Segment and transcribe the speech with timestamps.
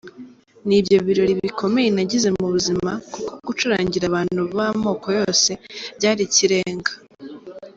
[0.67, 5.51] Nibyo birori bikomeye nagize mu buzima kuko gucurangira abantu b’amoko yose
[5.97, 6.91] byari ikirenga.